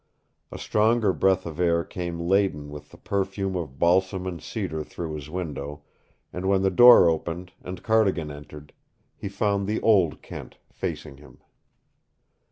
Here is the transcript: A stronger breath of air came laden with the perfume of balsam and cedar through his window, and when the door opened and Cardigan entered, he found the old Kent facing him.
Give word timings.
A 0.51 0.57
stronger 0.57 1.13
breath 1.13 1.45
of 1.45 1.59
air 1.59 1.83
came 1.83 2.19
laden 2.19 2.69
with 2.71 2.89
the 2.89 2.97
perfume 2.97 3.55
of 3.55 3.77
balsam 3.77 4.25
and 4.25 4.41
cedar 4.41 4.83
through 4.83 5.13
his 5.13 5.29
window, 5.29 5.83
and 6.33 6.47
when 6.49 6.63
the 6.63 6.71
door 6.71 7.07
opened 7.07 7.51
and 7.63 7.83
Cardigan 7.83 8.31
entered, 8.31 8.73
he 9.15 9.29
found 9.29 9.67
the 9.67 9.79
old 9.81 10.23
Kent 10.23 10.57
facing 10.71 11.17
him. 11.17 11.37